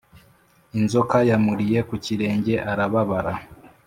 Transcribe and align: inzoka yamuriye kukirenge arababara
inzoka 0.77 1.17
yamuriye 1.29 1.79
kukirenge 1.89 2.53
arababara 2.71 3.33